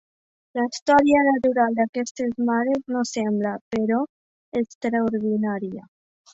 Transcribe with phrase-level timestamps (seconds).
[0.59, 4.03] La història natural d’aquestes mares no sembla, però,
[4.65, 5.89] extraordinària.